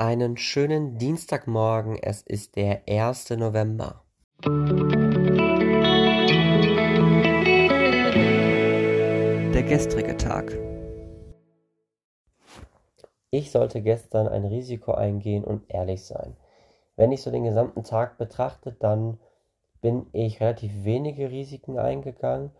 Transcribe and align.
Einen 0.00 0.36
schönen 0.36 0.96
Dienstagmorgen, 0.96 1.98
es 2.00 2.22
ist 2.22 2.54
der 2.54 2.82
1. 2.88 3.30
November. 3.30 4.04
Der 9.52 9.62
gestrige 9.64 10.16
Tag. 10.16 10.56
Ich 13.32 13.50
sollte 13.50 13.82
gestern 13.82 14.28
ein 14.28 14.44
Risiko 14.44 14.92
eingehen 14.92 15.42
und 15.42 15.64
ehrlich 15.66 16.04
sein. 16.04 16.36
Wenn 16.94 17.10
ich 17.10 17.22
so 17.22 17.32
den 17.32 17.42
gesamten 17.42 17.82
Tag 17.82 18.18
betrachte, 18.18 18.76
dann 18.78 19.18
bin 19.80 20.06
ich 20.12 20.40
relativ 20.40 20.84
wenige 20.84 21.28
Risiken 21.32 21.76
eingegangen, 21.76 22.52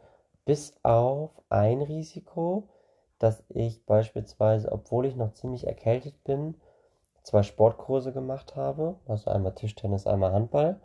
bis 0.45 0.75
auf 0.83 1.31
ein 1.51 1.83
Risiko, 1.83 2.69
dass 3.21 3.45
ich 3.49 3.87
beispielsweise, 3.87 4.73
obwohl 4.73 5.07
ich 5.07 5.15
noch 5.15 5.35
ziemlich 5.35 5.69
erkältet 5.69 6.25
bin, 6.25 6.57
zwei 7.29 7.43
Sportkurse 7.43 8.13
gemacht 8.13 8.57
habe, 8.57 8.97
also 9.07 9.31
einmal 9.31 9.55
Tischtennis, 9.55 10.07
einmal 10.07 10.33
Handball 10.33 10.81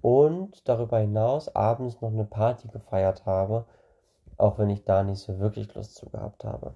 und 0.00 0.66
darüber 0.66 0.98
hinaus 0.98 1.54
abends 1.54 2.00
noch 2.00 2.10
eine 2.10 2.24
Party 2.24 2.68
gefeiert 2.68 3.26
habe, 3.26 3.66
auch 4.38 4.58
wenn 4.58 4.70
ich 4.70 4.84
da 4.84 5.02
nicht 5.02 5.20
so 5.20 5.38
wirklich 5.38 5.74
Lust 5.74 5.96
zu 5.96 6.08
gehabt 6.08 6.44
habe. 6.44 6.74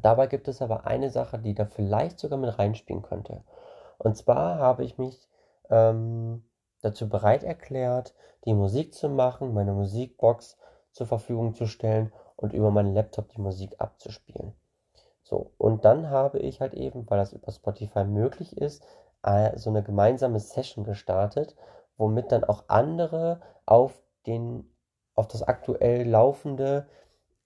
Dabei 0.00 0.28
gibt 0.28 0.46
es 0.46 0.62
aber 0.62 0.86
eine 0.86 1.10
Sache, 1.10 1.40
die 1.40 1.54
da 1.54 1.66
vielleicht 1.66 2.20
sogar 2.20 2.38
mit 2.38 2.56
reinspielen 2.56 3.02
könnte. 3.02 3.42
Und 3.98 4.16
zwar 4.16 4.60
habe 4.60 4.84
ich 4.84 4.96
mich 4.96 5.28
ähm, 5.68 6.44
dazu 6.82 7.08
bereit 7.08 7.42
erklärt, 7.42 8.14
die 8.44 8.54
Musik 8.54 8.94
zu 8.94 9.08
machen, 9.08 9.54
meine 9.54 9.72
Musikbox 9.72 10.56
zur 10.92 11.08
Verfügung 11.08 11.54
zu 11.54 11.66
stellen 11.66 12.12
und 12.36 12.52
über 12.52 12.70
meinen 12.70 12.94
Laptop 12.94 13.28
die 13.30 13.40
Musik 13.40 13.74
abzuspielen. 13.78 14.54
So, 15.28 15.52
und 15.58 15.84
dann 15.84 16.08
habe 16.08 16.38
ich 16.38 16.62
halt 16.62 16.72
eben, 16.72 17.04
weil 17.10 17.18
das 17.18 17.34
über 17.34 17.52
Spotify 17.52 18.04
möglich 18.04 18.56
ist, 18.56 18.82
äh, 19.22 19.58
so 19.58 19.68
eine 19.68 19.82
gemeinsame 19.82 20.40
Session 20.40 20.84
gestartet, 20.84 21.54
womit 21.98 22.32
dann 22.32 22.44
auch 22.44 22.64
andere 22.68 23.42
auf 23.66 24.00
den, 24.26 24.74
auf 25.14 25.28
das 25.28 25.42
aktuell 25.42 26.08
laufende 26.08 26.88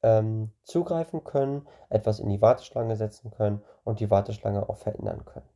ähm, 0.05 0.53
zugreifen 0.63 1.25
können, 1.25 1.67
etwas 1.89 2.21
in 2.21 2.29
die 2.29 2.41
Warteschlange 2.41 2.95
setzen 2.95 3.33
können 3.33 3.65
und 3.83 3.99
die 3.99 4.13
Warteschlange 4.13 4.69
auch 4.69 4.77
verändern 4.77 5.25
können. 5.25 5.49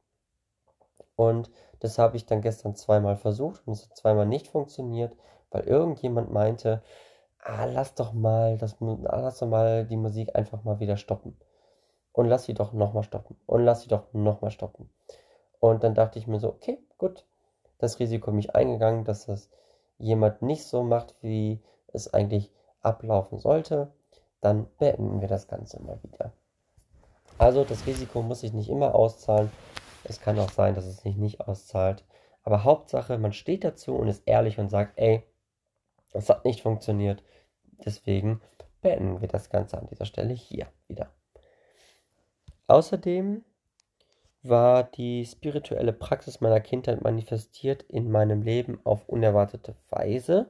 Und 1.15 1.49
das 1.79 1.97
habe 1.97 2.17
ich 2.17 2.27
dann 2.27 2.43
gestern 2.43 2.75
zweimal 2.75 3.17
versucht 3.17 3.65
und 3.69 3.75
es 3.75 3.85
hat 3.89 3.97
zweimal 3.97 4.27
nicht 4.27 4.49
funktioniert, 4.49 5.17
weil 5.53 5.63
irgendjemand 5.63 6.33
meinte, 6.33 6.83
ah, 7.39 7.67
lass 7.67 7.95
doch 7.95 8.13
mal, 8.13 8.59
das, 8.59 8.79
lass 8.81 9.39
doch 9.39 9.47
mal 9.47 9.87
die 9.87 9.97
Musik 9.97 10.35
einfach 10.35 10.65
mal 10.65 10.81
wieder 10.81 10.97
stoppen 10.97 11.39
und 12.17 12.27
lass 12.27 12.45
sie 12.45 12.55
doch 12.55 12.73
nochmal 12.73 13.03
stoppen 13.03 13.37
und 13.45 13.63
lass 13.63 13.83
sie 13.83 13.89
doch 13.89 14.13
nochmal 14.15 14.51
stoppen. 14.51 14.89
Und 15.61 15.85
dann 15.85 15.95
dachte 15.95 16.19
ich 16.19 16.27
mir 16.27 16.41
so, 16.41 16.49
okay, 16.49 16.79
gut, 16.97 17.27
das 17.79 18.01
Risiko 18.01 18.33
mich 18.33 18.55
eingegangen, 18.55 19.05
dass 19.05 19.27
das 19.27 19.51
jemand 19.99 20.41
nicht 20.41 20.65
so 20.65 20.83
macht, 20.83 21.15
wie 21.21 21.61
es 21.93 22.13
eigentlich 22.13 22.51
ablaufen 22.81 23.39
sollte, 23.39 23.93
dann 24.41 24.67
beenden 24.79 25.21
wir 25.21 25.29
das 25.29 25.47
Ganze 25.47 25.81
mal 25.83 25.99
wieder. 26.03 26.33
Also 27.37 27.65
das 27.65 27.87
Risiko 27.87 28.23
muss 28.23 28.41
sich 28.41 28.55
nicht 28.55 28.71
immer 28.71 28.95
auszahlen. 28.95 29.53
Es 30.05 30.19
kann 30.21 30.39
auch 30.39 30.51
sein, 30.51 30.75
dass 30.75 30.87
es 30.87 31.03
sich 31.03 31.17
nicht 31.17 31.41
auszahlt. 31.41 32.03
Aber 32.45 32.65
Hauptsache, 32.65 33.19
man 33.19 33.35
steht 33.35 33.63
dazu 33.63 33.95
und 33.95 34.09
ist 34.09 34.23
ehrlich 34.25 34.59
und 34.59 34.71
sagt, 34.71 34.99
ey, 34.99 35.23
das 36.13 36.31
hat 36.31 36.47
nicht 36.47 36.63
funktioniert. 36.63 37.23
Deswegen 37.85 38.41
beenden 38.81 39.21
wir 39.21 39.29
das 39.29 39.51
Ganze 39.51 39.77
an 39.77 39.87
dieser 39.89 40.07
Stelle 40.07 40.33
hier 40.33 40.67
wieder. 40.89 41.11
Außerdem 42.69 43.45
war 44.43 44.85
die 44.85 45.25
spirituelle 45.25 45.93
Praxis 45.93 46.41
meiner 46.41 46.61
Kindheit 46.61 47.03
manifestiert 47.03 47.83
in 47.85 48.11
meinem 48.11 48.43
Leben 48.43 48.81
auf 48.85 49.09
unerwartete 49.09 49.75
Weise. 49.91 50.49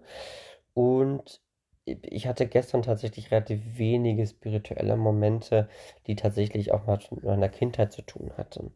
Und 0.74 1.40
ich 1.84 2.26
hatte 2.26 2.46
gestern 2.46 2.82
tatsächlich 2.82 3.30
relativ 3.30 3.60
wenige 3.78 4.26
spirituelle 4.26 4.96
Momente, 4.96 5.68
die 6.06 6.16
tatsächlich 6.16 6.72
auch 6.72 6.86
mit 6.86 7.24
meiner 7.24 7.48
Kindheit 7.48 7.92
zu 7.92 8.02
tun 8.02 8.32
hatten. 8.36 8.72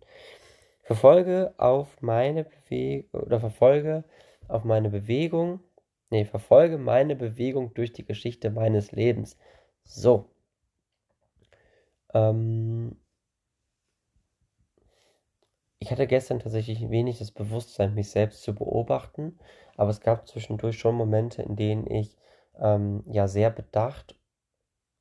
Verfolge 0.83 1.55
auf 1.57 2.01
meine 2.01 2.45
Bewegung 2.45 3.21
oder 3.21 3.41
verfolge 3.41 4.05
auf 4.49 4.65
meine 4.65 4.91
Bewegung, 4.91 5.61
nee, 6.11 6.25
verfolge 6.25 6.79
meine 6.79 7.15
Bewegung 7.17 7.75
durch 7.75 7.93
die 7.93 8.05
Geschichte 8.05 8.51
meines 8.51 8.93
Lebens. 8.93 9.37
So. 9.85 10.27
Ähm, 12.13 12.97
ich 15.81 15.91
hatte 15.91 16.07
gestern 16.07 16.41
tatsächlich 16.41 16.91
wenig 16.91 17.19
das 17.19 17.31
Bewusstsein, 17.31 17.95
mich 17.95 18.11
selbst 18.11 18.43
zu 18.43 18.55
beobachten, 18.55 19.39
aber 19.77 19.91
es 19.91 20.01
gab 20.01 20.29
zwischendurch 20.29 20.79
schon 20.79 20.95
Momente, 20.95 21.43
in 21.43 21.57
denen 21.57 21.91
ich 21.91 22.17
ähm, 22.59 23.03
ja 23.07 23.27
sehr 23.27 23.51
bedacht 23.51 24.15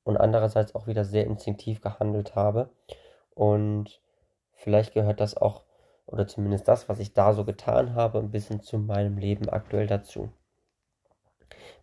und 0.04 0.18
andererseits 0.18 0.76
auch 0.76 0.88
wieder 0.88 1.04
sehr 1.04 1.26
instinktiv 1.26 1.82
gehandelt 1.82 2.36
habe. 2.36 2.70
Und 3.36 4.02
vielleicht 4.54 4.94
gehört 4.94 5.20
das 5.20 5.36
auch, 5.36 5.66
oder 6.06 6.28
zumindest 6.28 6.68
das, 6.70 6.88
was 6.88 7.00
ich 7.00 7.14
da 7.14 7.34
so 7.34 7.44
getan 7.44 7.94
habe, 7.94 8.20
ein 8.20 8.32
bisschen 8.32 8.62
zu 8.62 8.78
meinem 8.78 9.18
Leben 9.18 9.50
aktuell 9.50 9.86
dazu. 9.86 10.32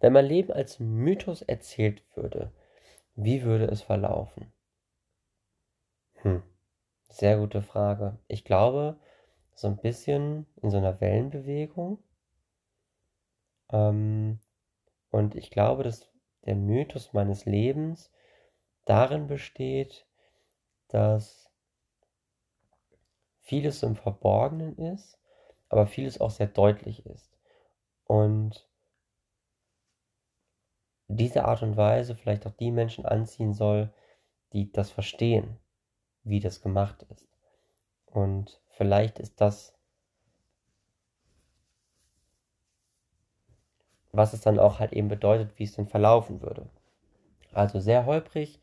Wenn 0.01 0.15
mein 0.15 0.27
Leben 0.27 0.53
als 0.53 0.81
Mythos 0.81 1.43
erzählt 1.43 2.03
würde, 2.15 2.51
wie 3.15 3.43
würde 3.43 3.67
es 3.67 3.83
verlaufen? 3.83 4.53
Hm. 6.23 6.43
Sehr 7.09 7.39
gute 7.39 7.63
Frage. 7.63 8.19
Ich 8.29 8.45
glaube, 8.45 8.99
so 9.55 9.69
ein 9.69 9.79
bisschen 9.79 10.47
in 10.61 10.71
so 10.71 10.77
einer 10.77 11.01
Wellenbewegung. 11.01 11.99
Ähm, 13.71 14.39
und 15.11 15.35
ich 15.35 15.51
glaube, 15.51 15.83
dass 15.83 16.11
der 16.45 16.57
Mythos 16.57 17.13
meines 17.13 17.47
Lebens 17.47 18.13
darin 18.85 19.29
besteht, 19.29 20.07
dass 20.89 21.51
vieles 23.41 23.83
im 23.83 23.97
Verborgenen 23.97 24.77
ist, 24.77 25.19
aber 25.69 25.87
vieles 25.87 26.21
auch 26.21 26.31
sehr 26.31 26.49
deutlich 26.49 27.07
ist. 27.07 27.33
Und 28.05 28.69
diese 31.09 31.45
Art 31.45 31.63
und 31.63 31.77
Weise 31.77 32.17
vielleicht 32.17 32.47
auch 32.47 32.55
die 32.55 32.73
Menschen 32.73 33.07
anziehen 33.07 33.55
soll, 33.55 33.93
die 34.53 34.71
das 34.71 34.91
verstehen 34.91 35.59
wie 36.27 36.41
das 36.41 36.61
gemacht 36.61 37.07
ist. 37.11 37.27
Und 38.07 38.61
vielleicht 38.71 39.19
ist 39.19 39.41
das, 39.41 39.73
was 44.13 44.33
es 44.33 44.41
dann 44.41 44.59
auch 44.59 44.81
halt 44.81 44.93
eben 44.93 45.09
bedeutet, 45.09 45.59
wie 45.59 45.65
es 45.65 45.75
denn 45.75 45.87
verlaufen 45.87 46.43
würde. 46.43 46.69
Also 47.53 47.81
sehr 47.81 48.07
holprig, 48.07 48.61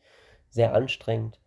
sehr 0.50 0.74
anstrengend, 0.74 1.40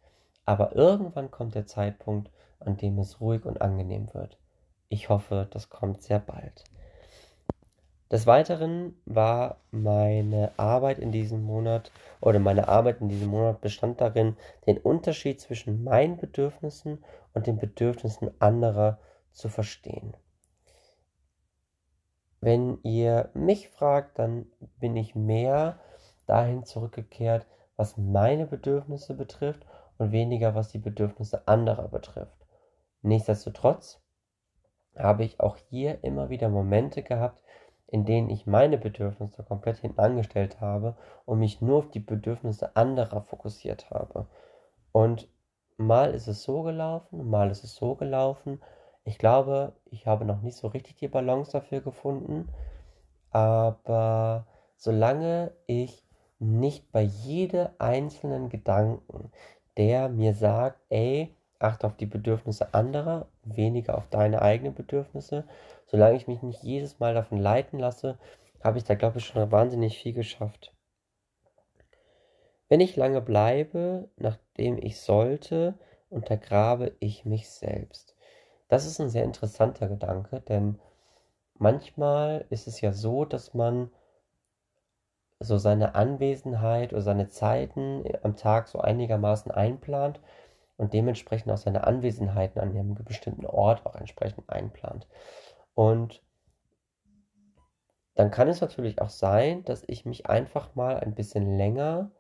aber 0.46 0.76
irgendwann 0.76 1.30
kommt 1.30 1.56
der 1.56 1.66
Zeitpunkt, 1.66 2.32
an 2.60 2.78
dem 2.78 2.98
es 2.98 3.22
ruhig 3.22 3.46
und 3.46 3.62
angenehm 3.62 4.14
wird. 4.14 4.38
Ich 4.90 5.10
hoffe, 5.10 5.48
das 5.52 5.70
kommt 5.70 6.02
sehr 6.02 6.20
bald. 6.20 6.64
Des 8.10 8.26
Weiteren 8.26 8.96
war 9.06 9.58
meine 9.72 10.52
Arbeit 10.58 10.98
in 11.00 11.12
diesem 11.12 11.44
Monat 11.44 11.92
oder 12.22 12.40
meine 12.40 12.70
Arbeit 12.70 13.02
in 13.02 13.10
diesem 13.10 13.28
Monat 13.28 13.60
bestand 13.60 14.00
darin, 14.00 14.38
den 14.66 14.78
Unterschied 14.78 15.42
zwischen 15.42 15.84
meinen 15.84 16.16
Bedürfnissen 16.16 17.04
und 17.34 17.48
den 17.48 17.58
Bedürfnissen 17.58 18.32
anderer 18.40 19.00
zu 19.34 19.50
verstehen. 19.50 20.16
Wenn 22.40 22.80
ihr 22.84 23.30
mich 23.34 23.70
fragt, 23.70 24.20
dann 24.20 24.46
bin 24.80 24.96
ich 24.96 25.16
mehr 25.16 25.80
dahin 26.28 26.64
zurückgekehrt, 26.64 27.46
was 27.76 27.98
meine 27.98 28.46
Bedürfnisse 28.46 29.16
betrifft 29.16 29.66
und 29.98 30.12
weniger 30.12 30.56
was 30.56 30.70
die 30.70 30.80
Bedürfnisse 30.80 31.48
anderer 31.48 31.90
betrifft. 31.90 32.38
Nichtsdestotrotz 33.02 34.02
habe 34.96 35.24
ich 35.26 35.40
auch 35.40 35.58
hier 35.70 36.04
immer 36.04 36.30
wieder 36.30 36.50
Momente 36.50 37.04
gehabt, 37.04 37.42
in 37.88 38.06
denen 38.06 38.30
ich 38.30 38.46
meine 38.46 38.78
Bedürfnisse 38.78 39.44
komplett 39.44 39.78
hinten 39.78 40.00
angestellt 40.00 40.60
habe 40.60 40.96
und 41.26 41.40
mich 41.40 41.62
nur 41.62 41.78
auf 41.78 41.90
die 41.90 42.00
Bedürfnisse 42.00 42.76
anderer 42.76 43.22
fokussiert 43.22 43.90
habe. 43.90 44.28
Und 44.92 45.30
mal 45.78 46.14
ist 46.14 46.28
es 46.28 46.44
so 46.44 46.64
gelaufen, 46.64 47.30
mal 47.30 47.50
ist 47.50 47.64
es 47.64 47.76
so 47.76 47.96
gelaufen. 47.96 48.62
Ich 49.06 49.18
glaube, 49.18 49.74
ich 49.86 50.06
habe 50.06 50.26
noch 50.26 50.42
nicht 50.42 50.58
so 50.58 50.68
richtig 50.68 50.96
die 50.98 51.08
Balance 51.08 51.52
dafür 51.52 51.80
gefunden. 51.82 52.50
Aber 53.32 54.46
solange 54.76 55.54
ich 55.66 56.06
nicht 56.40 56.92
bei 56.92 57.02
jedem 57.02 57.70
einzelnen 57.80 58.50
Gedanken, 58.50 59.32
der 59.78 60.10
mir 60.10 60.34
sagt, 60.34 60.82
ey, 60.90 61.37
achte 61.60 61.88
auf 61.88 61.96
die 61.96 62.06
Bedürfnisse 62.06 62.74
anderer, 62.74 63.28
weniger 63.44 63.98
auf 63.98 64.08
deine 64.10 64.42
eigenen 64.42 64.74
Bedürfnisse. 64.74 65.46
Solange 65.86 66.18
ich 66.18 66.28
mich 66.28 66.42
nicht 66.42 66.64
jedes 66.64 67.00
Mal 67.00 67.14
davon 67.14 67.38
leiten 67.38 67.80
lasse, 67.80 68.18
habe 68.64 68.78
ich 68.78 68.84
da, 68.84 68.96
glaube 68.96 69.20
ich, 69.20 69.26
schon 69.26 69.52
wahnsinnig 69.52 69.98
viel 69.98 70.14
geschafft. 70.14 70.74
Wenn 72.70 72.82
ich 72.82 72.96
lange 72.96 73.22
bleibe, 73.22 74.10
nachdem 74.18 74.78
ich 74.78 75.00
sollte, 75.00 75.76
untergrabe 76.10 76.96
ich 77.00 77.26
mich 77.26 77.50
selbst. 77.50 78.16
Das 78.68 78.86
ist 78.86 79.00
ein 79.00 79.10
sehr 79.10 79.24
interessanter 79.24 79.88
Gedanke, 79.88 80.42
denn 80.42 80.80
manchmal 81.58 82.46
ist 82.50 82.68
es 82.68 82.82
ja 82.82 82.92
so, 82.92 83.24
dass 83.24 83.54
man 83.54 83.90
so 85.40 85.58
seine 85.58 85.96
Anwesenheit 85.96 86.94
oder 86.94 87.02
seine 87.02 87.30
Zeiten 87.30 88.04
am 88.24 88.36
Tag 88.36 88.68
so 88.68 88.80
einigermaßen 88.80 89.52
einplant 89.52 90.20
und 90.78 90.94
dementsprechend 90.94 91.52
auch 91.52 91.58
seine 91.58 91.86
Anwesenheiten 91.86 92.62
an 92.62 92.70
einem 92.70 92.96
bestimmten 92.96 93.46
Ort 93.46 93.86
auch 93.86 93.96
entsprechend 93.96 94.50
einplant. 94.50 95.08
Und 95.74 96.24
dann 98.16 98.32
kann 98.32 98.48
es 98.48 98.62
natürlich 98.62 99.02
auch 99.02 99.10
sein, 99.10 99.64
dass 99.66 99.84
ich 99.88 100.06
mich 100.06 100.28
einfach 100.28 100.76
mal 100.76 101.00
ein 101.00 101.14
bisschen 101.14 101.58
länger 101.58 102.12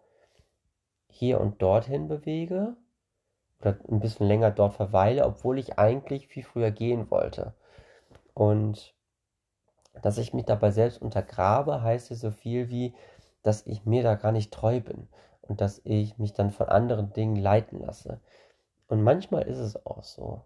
hier 1.10 1.42
und 1.42 1.62
dorthin 1.62 2.08
bewege 2.08 2.76
oder 3.60 3.80
ein 3.90 4.00
bisschen 4.00 4.28
länger 4.28 4.52
dort 4.52 4.76
verweile, 4.76 5.26
obwohl 5.26 5.58
ich 5.58 5.80
eigentlich 5.80 6.28
viel 6.28 6.44
früher 6.44 6.70
gehen 6.70 7.10
wollte. 7.10 7.56
Und 8.34 8.94
dass 10.04 10.20
ich 10.20 10.34
mich 10.34 10.46
dabei 10.46 10.70
selbst 10.70 11.02
untergrabe, 11.02 11.82
heißt 11.82 12.12
ja 12.12 12.16
so 12.16 12.30
viel 12.30 12.70
wie, 12.70 12.94
dass 13.42 13.66
ich 13.66 13.86
mir 13.86 14.04
da 14.04 14.16
gar 14.16 14.32
nicht 14.32 14.54
treu 14.54 14.80
bin 14.80 15.08
und 15.42 15.62
dass 15.62 15.82
ich 15.84 16.18
mich 16.20 16.34
dann 16.34 16.52
von 16.52 16.70
anderen 16.70 17.14
Dingen 17.14 17.36
leiten 17.36 17.80
lasse. 17.80 18.20
Und 18.88 19.04
manchmal 19.04 19.44
ist 19.44 19.58
es 19.58 19.86
auch 19.86 20.04
so. 20.04 20.44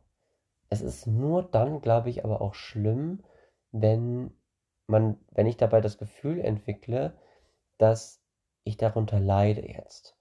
Es 0.69 0.81
ist 0.81 1.05
nur 1.05 1.43
dann, 1.43 1.81
glaube 1.81 2.09
ich, 2.09 2.25
aber 2.25 2.41
auch 2.41 2.53
schlimm, 2.53 3.23
wenn 3.71 4.31
man, 4.88 5.17
wenn 5.31 5.47
ich 5.47 5.57
dabei 5.57 5.81
das 5.81 5.97
Gefühl 5.97 6.39
entwickle, 6.39 7.13
dass 7.77 8.21
ich 8.63 8.77
darunter 8.77 9.19
leide 9.19 9.67
jetzt. 9.67 10.15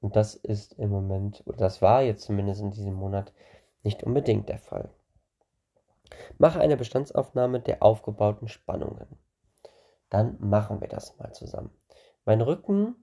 Und 0.00 0.16
das 0.16 0.34
ist 0.34 0.74
im 0.74 0.90
Moment, 0.90 1.42
oder 1.46 1.56
das 1.56 1.82
war 1.82 2.02
jetzt 2.02 2.24
zumindest 2.24 2.60
in 2.60 2.70
diesem 2.70 2.94
Monat 2.94 3.32
nicht 3.82 4.04
unbedingt 4.04 4.48
der 4.48 4.58
Fall. 4.58 4.90
Mache 6.38 6.60
eine 6.60 6.76
Bestandsaufnahme 6.76 7.60
der 7.60 7.82
aufgebauten 7.82 8.48
Spannungen. 8.48 9.06
Dann 10.08 10.36
machen 10.40 10.80
wir 10.80 10.88
das 10.88 11.18
mal 11.18 11.32
zusammen. 11.32 11.70
Mein 12.24 12.40
Rücken 12.40 12.96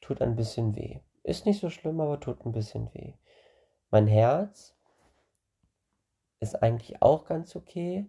tut 0.00 0.20
ein 0.20 0.36
bisschen 0.36 0.74
weh. 0.76 1.00
Ist 1.28 1.44
nicht 1.44 1.60
so 1.60 1.68
schlimm, 1.68 2.00
aber 2.00 2.18
tut 2.20 2.46
ein 2.46 2.52
bisschen 2.52 2.88
weh. 2.94 3.12
Mein 3.90 4.06
Herz 4.06 4.74
ist 6.40 6.62
eigentlich 6.62 7.02
auch 7.02 7.26
ganz 7.26 7.54
okay. 7.54 8.06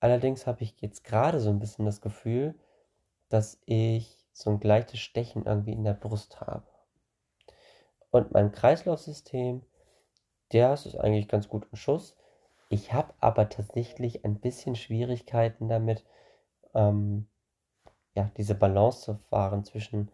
Allerdings 0.00 0.46
habe 0.46 0.62
ich 0.62 0.80
jetzt 0.80 1.04
gerade 1.04 1.40
so 1.40 1.50
ein 1.50 1.58
bisschen 1.58 1.84
das 1.84 2.00
Gefühl, 2.00 2.58
dass 3.28 3.60
ich 3.66 4.16
so 4.32 4.48
ein 4.48 4.60
gleiches 4.60 4.98
Stechen 4.98 5.44
irgendwie 5.44 5.74
in 5.74 5.84
der 5.84 5.92
Brust 5.92 6.40
habe. 6.40 6.66
Und 8.10 8.32
mein 8.32 8.50
Kreislaufsystem, 8.50 9.60
der 10.52 10.72
ist 10.72 10.96
eigentlich 10.96 11.28
ganz 11.28 11.50
gut 11.50 11.66
im 11.70 11.76
Schuss. 11.76 12.16
Ich 12.70 12.94
habe 12.94 13.12
aber 13.20 13.50
tatsächlich 13.50 14.24
ein 14.24 14.40
bisschen 14.40 14.74
Schwierigkeiten 14.74 15.68
damit, 15.68 16.02
ähm, 16.72 17.28
ja, 18.14 18.30
diese 18.38 18.54
Balance 18.54 19.02
zu 19.02 19.16
fahren 19.28 19.64
zwischen 19.64 20.10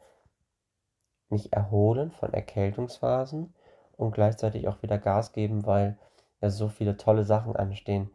mich 1.30 1.52
erholen 1.52 2.10
von 2.10 2.32
Erkältungsphasen 2.32 3.54
und 3.96 4.12
gleichzeitig 4.12 4.68
auch 4.68 4.82
wieder 4.82 4.98
Gas 4.98 5.32
geben, 5.32 5.66
weil 5.66 5.98
ja 6.40 6.50
so 6.50 6.68
viele 6.68 6.96
tolle 6.96 7.24
Sachen 7.24 7.56
anstehen, 7.56 8.10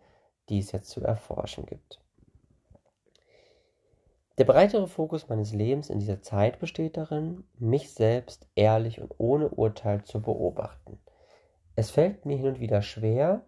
die 0.49 0.59
es 0.59 0.71
jetzt 0.71 0.89
zu 0.89 1.01
erforschen 1.01 1.65
gibt. 1.65 1.99
Der 4.37 4.43
breitere 4.43 4.87
Fokus 4.87 5.29
meines 5.29 5.53
Lebens 5.53 5.89
in 5.89 5.99
dieser 5.99 6.21
Zeit 6.21 6.59
besteht 6.59 6.97
darin, 6.97 7.45
mich 7.57 7.93
selbst 7.93 8.47
ehrlich 8.55 8.99
und 8.99 9.13
ohne 9.17 9.49
Urteil 9.49 10.03
zu 10.03 10.21
beobachten. 10.21 10.99
Es 11.77 11.89
fällt 11.89 12.25
mir 12.25 12.35
hin 12.35 12.47
und 12.47 12.59
wieder 12.59 12.81
schwer, 12.81 13.41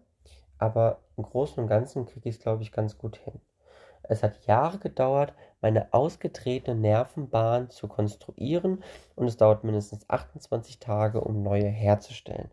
aber 0.58 1.00
im 1.16 1.24
Großen 1.24 1.62
und 1.62 1.68
Ganzen 1.68 2.06
kriege 2.06 2.28
ich 2.28 2.36
es, 2.36 2.40
glaube 2.40 2.62
ich, 2.62 2.72
ganz 2.72 2.96
gut 2.96 3.16
hin. 3.18 3.38
Es 4.02 4.22
hat 4.22 4.46
Jahre 4.46 4.78
gedauert, 4.78 5.34
meine 5.60 5.92
ausgetretene 5.92 6.78
Nervenbahn 6.78 7.70
zu 7.70 7.88
konstruieren 7.88 8.82
und 9.16 9.26
es 9.26 9.36
dauert 9.36 9.64
mindestens 9.64 10.08
28 10.08 10.78
Tage, 10.78 11.20
um 11.20 11.42
neue 11.42 11.68
herzustellen. 11.68 12.50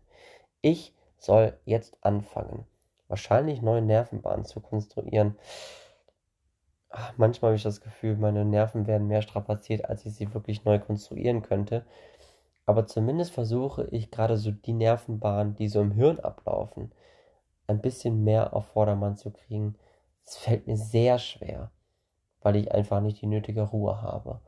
Ich 0.60 0.92
soll 1.18 1.58
jetzt 1.64 1.96
anfangen, 2.00 2.66
wahrscheinlich 3.08 3.62
neue 3.62 3.82
Nervenbahnen 3.82 4.44
zu 4.44 4.60
konstruieren 4.60 5.36
manchmal 7.16 7.50
habe 7.50 7.56
ich 7.56 7.62
das 7.62 7.80
Gefühl, 7.80 8.16
meine 8.16 8.44
Nerven 8.44 8.86
werden 8.86 9.08
mehr 9.08 9.22
strapaziert, 9.22 9.84
als 9.84 10.06
ich 10.06 10.14
sie 10.14 10.32
wirklich 10.34 10.64
neu 10.64 10.78
konstruieren 10.78 11.42
könnte. 11.42 11.84
Aber 12.66 12.86
zumindest 12.86 13.32
versuche 13.32 13.88
ich 13.90 14.10
gerade 14.10 14.36
so 14.36 14.50
die 14.50 14.72
Nervenbahnen, 14.72 15.54
die 15.54 15.68
so 15.68 15.80
im 15.80 15.92
Hirn 15.92 16.18
ablaufen, 16.20 16.92
ein 17.66 17.80
bisschen 17.80 18.24
mehr 18.24 18.54
auf 18.54 18.66
Vordermann 18.66 19.16
zu 19.16 19.30
kriegen. 19.30 19.76
Es 20.24 20.36
fällt 20.36 20.66
mir 20.66 20.76
sehr 20.76 21.18
schwer, 21.18 21.70
weil 22.46 22.54
ich 22.54 22.70
einfach 22.70 23.00
nicht 23.00 23.20
die 23.20 23.26
nötige 23.26 23.62
Ruhe 23.62 24.00
habe. 24.02 24.40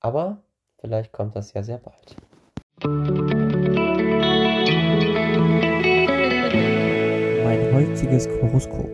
Aber 0.00 0.42
vielleicht 0.80 1.12
kommt 1.12 1.36
das 1.36 1.52
ja 1.52 1.62
sehr 1.62 1.78
bald. 1.78 2.16
Mein 7.44 7.72
heutiges 7.72 8.26
Horoskop. 8.26 8.90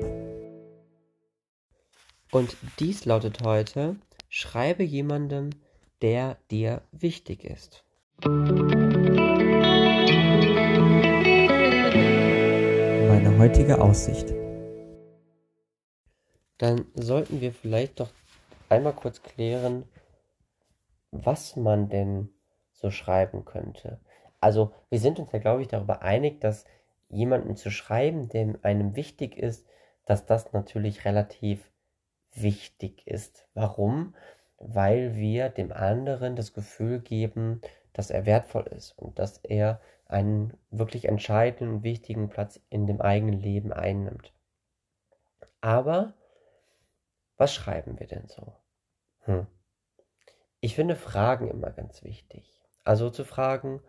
Und 2.33 2.55
dies 2.81 3.07
lautet 3.07 3.43
heute, 3.47 3.97
schreibe 4.29 4.83
jemandem, 4.83 5.49
der 6.03 6.37
dir 6.51 6.83
wichtig 6.93 7.45
ist. 7.45 7.83
Meine 13.09 13.39
heutige 13.39 13.81
Aussicht. 13.81 14.35
Dann 16.59 16.85
sollten 16.95 17.41
wir 17.41 17.53
vielleicht 17.53 18.01
doch 18.01 18.11
einmal 18.69 18.93
kurz 18.95 19.23
klären, 19.23 19.85
was 21.11 21.57
man 21.57 21.89
denn 21.89 22.31
so 22.73 22.91
schreiben 22.91 23.45
könnte. 23.45 24.01
Also 24.41 24.73
wir 24.91 24.99
sind 24.99 25.19
uns 25.19 25.33
ja, 25.33 25.39
glaube 25.39 25.63
ich, 25.63 25.69
darüber 25.69 26.03
einig, 26.03 26.41
dass 26.41 26.65
jemandem 27.09 27.57
zu 27.57 27.71
schreiben, 27.71 28.29
dem 28.29 28.59
einem 28.63 28.97
wichtig 28.97 29.37
ist, 29.37 29.67
dass 30.05 30.27
das 30.27 30.53
natürlich 30.53 31.05
relativ 31.05 31.71
wichtig 32.33 33.07
ist. 33.07 33.47
Warum? 33.55 34.15
Weil 34.59 35.15
wir 35.15 35.49
dem 35.49 35.73
anderen 35.73 36.37
das 36.37 36.53
Gefühl 36.53 37.01
geben, 37.01 37.61
dass 37.93 38.11
er 38.11 38.27
wertvoll 38.27 38.67
ist 38.67 38.99
und 38.99 39.19
dass 39.19 39.39
er 39.39 39.81
einen 40.07 40.53
wirklich 40.71 41.07
entscheidenden 41.07 41.77
und 41.77 41.83
wichtigen 41.83 42.29
Platz 42.29 42.61
in 42.69 42.87
dem 42.87 43.01
eigenen 43.01 43.41
Leben 43.41 43.73
einnimmt. 43.73 44.33
Aber 45.61 46.13
was 47.37 47.55
schreiben 47.55 47.99
wir 47.99 48.07
denn 48.07 48.27
so? 48.29 48.55
Hm. 49.21 49.47
Ich 50.61 50.75
finde 50.75 50.97
Fragen 50.97 51.49
immer 51.49 51.71
ganz 51.71 52.03
wichtig. 52.03 52.63
Also 52.85 53.11
zu 53.11 53.25
fragen, 53.25 53.83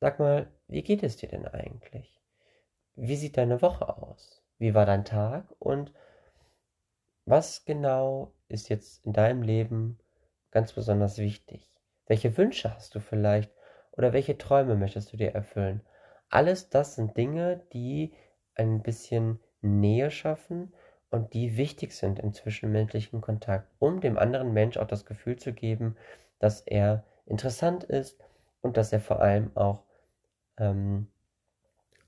sag 0.00 0.18
mal, 0.18 0.50
wie 0.66 0.82
geht 0.82 1.02
es 1.02 1.16
dir 1.16 1.28
denn 1.28 1.46
eigentlich? 1.46 2.20
Wie 2.94 3.16
sieht 3.16 3.36
deine 3.36 3.62
Woche 3.62 3.88
aus? 3.96 4.42
Wie 4.58 4.74
war 4.74 4.86
dein 4.86 5.04
Tag? 5.04 5.46
Und 5.58 5.92
was 7.26 7.64
genau 7.64 8.34
ist 8.48 8.68
jetzt 8.68 9.04
in 9.04 9.12
deinem 9.12 9.42
Leben 9.42 9.98
ganz 10.50 10.72
besonders 10.72 11.18
wichtig? 11.18 11.68
Welche 12.06 12.36
Wünsche 12.36 12.74
hast 12.74 12.94
du 12.94 13.00
vielleicht 13.00 13.50
oder 13.92 14.12
welche 14.12 14.36
Träume 14.36 14.76
möchtest 14.76 15.12
du 15.12 15.16
dir 15.16 15.34
erfüllen? 15.34 15.82
Alles 16.28 16.68
das 16.68 16.96
sind 16.96 17.16
Dinge, 17.16 17.66
die 17.72 18.14
ein 18.54 18.82
bisschen 18.82 19.40
Nähe 19.60 20.10
schaffen 20.10 20.74
und 21.14 21.32
die 21.32 21.56
wichtig 21.56 21.92
sind 21.92 22.18
im 22.18 22.32
zwischenmenschlichen 22.32 23.20
Kontakt, 23.20 23.70
um 23.78 24.00
dem 24.00 24.18
anderen 24.18 24.52
Mensch 24.52 24.76
auch 24.76 24.88
das 24.88 25.06
Gefühl 25.06 25.36
zu 25.36 25.52
geben, 25.52 25.96
dass 26.40 26.60
er 26.60 27.04
interessant 27.24 27.84
ist 27.84 28.20
und 28.62 28.76
dass 28.76 28.92
er 28.92 28.98
vor 28.98 29.20
allem 29.20 29.56
auch 29.56 29.84
ähm, 30.56 31.06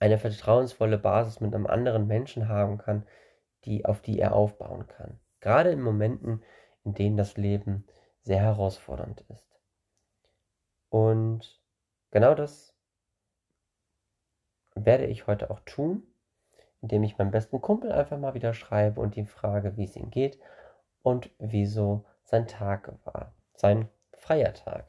eine 0.00 0.18
vertrauensvolle 0.18 0.98
Basis 0.98 1.40
mit 1.40 1.54
einem 1.54 1.68
anderen 1.68 2.08
Menschen 2.08 2.48
haben 2.48 2.78
kann, 2.78 3.06
die, 3.64 3.84
auf 3.84 4.00
die 4.02 4.18
er 4.18 4.34
aufbauen 4.34 4.88
kann. 4.88 5.20
Gerade 5.38 5.70
in 5.70 5.82
Momenten, 5.82 6.42
in 6.82 6.94
denen 6.94 7.16
das 7.16 7.36
Leben 7.36 7.86
sehr 8.22 8.40
herausfordernd 8.40 9.24
ist. 9.28 9.60
Und 10.88 11.60
genau 12.10 12.34
das 12.34 12.74
werde 14.74 15.06
ich 15.06 15.28
heute 15.28 15.48
auch 15.52 15.60
tun, 15.60 16.02
indem 16.86 17.02
ich 17.02 17.18
meinem 17.18 17.32
besten 17.32 17.60
Kumpel 17.60 17.90
einfach 17.90 18.16
mal 18.16 18.34
wieder 18.34 18.54
schreibe 18.54 19.00
und 19.00 19.16
ihn 19.16 19.26
frage, 19.26 19.76
wie 19.76 19.82
es 19.82 19.96
ihm 19.96 20.08
geht 20.08 20.38
und 21.02 21.30
wieso 21.40 22.04
sein 22.22 22.46
Tag 22.46 22.92
war, 23.02 23.34
sein 23.54 23.88
freier 24.12 24.54
Tag. 24.54 24.86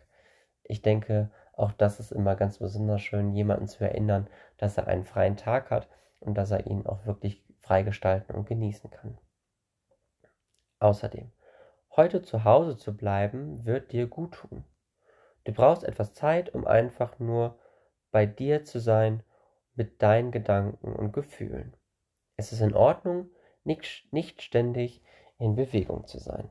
Ich 0.61 0.83
denke, 0.83 1.31
auch 1.53 1.71
das 1.71 1.99
ist 1.99 2.11
immer 2.11 2.35
ganz 2.35 2.59
besonders 2.59 3.01
schön, 3.01 3.33
jemanden 3.33 3.67
zu 3.67 3.83
erinnern, 3.83 4.27
dass 4.57 4.77
er 4.77 4.85
einen 4.85 5.05
freien 5.05 5.37
Tag 5.37 5.71
hat 5.71 5.87
und 6.19 6.37
dass 6.37 6.51
er 6.51 6.67
ihn 6.67 6.85
auch 6.85 7.07
wirklich 7.07 7.43
freigestalten 7.61 8.35
und 8.35 8.45
genießen 8.45 8.91
kann. 8.91 9.17
Außerdem, 10.77 11.31
heute 11.95 12.21
zu 12.21 12.43
Hause 12.43 12.77
zu 12.77 12.95
bleiben, 12.95 13.65
wird 13.65 13.91
dir 13.91 14.05
gut 14.05 14.35
tun. 14.35 14.65
Du 15.45 15.51
brauchst 15.51 15.83
etwas 15.83 16.13
Zeit, 16.13 16.53
um 16.53 16.67
einfach 16.67 17.17
nur 17.17 17.57
bei 18.11 18.27
dir 18.27 18.65
zu 18.65 18.79
sein, 18.79 19.23
mit 19.73 20.01
deinen 20.01 20.31
Gedanken 20.31 20.93
und 20.93 21.11
Gefühlen. 21.11 21.76
Es 22.37 22.51
ist 22.51 22.61
in 22.61 22.75
Ordnung, 22.75 23.31
nicht, 23.63 24.07
nicht 24.11 24.41
ständig 24.43 25.01
in 25.39 25.55
Bewegung 25.55 26.05
zu 26.05 26.19
sein. 26.19 26.49